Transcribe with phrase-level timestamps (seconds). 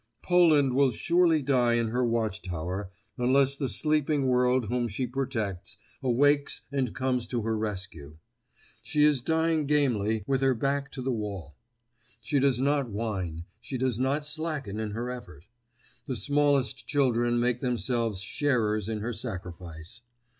[0.23, 5.77] Poland will surely die in her watch tower unless the sleeping world whom she protects,
[6.01, 8.17] awakes and comes to her rescue.
[8.81, 11.55] She is dying gamely, with her back to the wall.
[12.19, 15.47] She does not whine—she does not slacken in her effort.
[16.07, 20.01] The smallest children make themselves sharers in her sacrifice.